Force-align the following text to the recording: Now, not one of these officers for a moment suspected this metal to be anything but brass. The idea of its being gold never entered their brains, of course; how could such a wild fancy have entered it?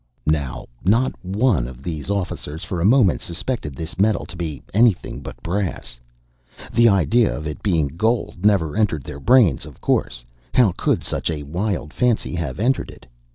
Now, 0.25 0.65
not 0.83 1.13
one 1.23 1.67
of 1.67 1.83
these 1.83 2.09
officers 2.09 2.63
for 2.63 2.81
a 2.81 2.85
moment 2.89 3.21
suspected 3.21 3.75
this 3.75 3.99
metal 3.99 4.25
to 4.25 4.35
be 4.35 4.63
anything 4.73 5.19
but 5.21 5.43
brass. 5.43 5.99
The 6.73 6.89
idea 6.89 7.31
of 7.31 7.45
its 7.45 7.61
being 7.61 7.87
gold 7.87 8.43
never 8.43 8.75
entered 8.75 9.03
their 9.03 9.19
brains, 9.19 9.63
of 9.63 9.79
course; 9.79 10.25
how 10.55 10.73
could 10.75 11.03
such 11.03 11.29
a 11.29 11.43
wild 11.43 11.93
fancy 11.93 12.33
have 12.33 12.59
entered 12.59 12.89
it? 12.89 13.05